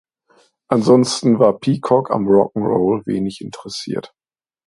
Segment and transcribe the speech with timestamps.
[0.67, 4.15] Ansonsten war Peacock am Rock ’n’ Roll wenig interessiert.